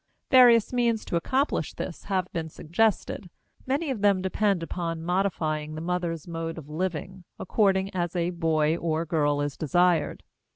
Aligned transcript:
Various 0.31 0.73
means 0.73 1.05
to 1.05 1.15
accomplish 1.15 1.73
this 1.75 2.05
have 2.05 2.27
been 2.33 2.49
suggested; 2.49 3.29
many 3.67 3.91
of 3.91 4.01
them 4.01 4.19
depend 4.23 4.63
upon 4.63 5.03
modifying 5.03 5.75
the 5.75 5.79
mother's 5.79 6.27
mode 6.27 6.57
of 6.57 6.67
living 6.67 7.23
according 7.37 7.93
as 7.93 8.15
a 8.15 8.31
boy 8.31 8.75
or 8.77 9.05
girl 9.05 9.41
is 9.41 9.55
desired. 9.55 10.23